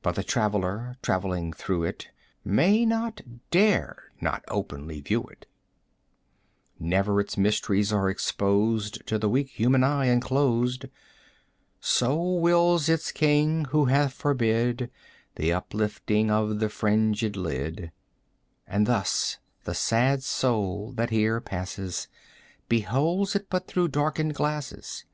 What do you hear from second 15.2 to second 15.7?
The